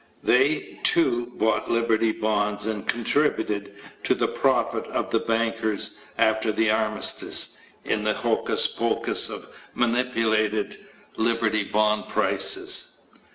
They, 0.23 0.79
too, 0.81 1.31
bought 1.35 1.69
Liberty 1.69 2.11
Bonds 2.11 2.65
and 2.65 2.87
contributed 2.87 3.75
to 4.03 4.15
the 4.15 4.27
profit 4.27 4.87
of 4.87 5.11
the 5.11 5.19
bankers 5.19 5.99
after 6.17 6.51
the 6.51 6.71
Armistice 6.71 7.57
in 7.85 8.03
the 8.03 8.15
hocus 8.15 8.65
pocus 8.65 9.29
of 9.29 9.47
manipulated 9.75 10.79
Liberty 11.17 11.63
Bond 11.63 12.07
prices. 12.07 13.01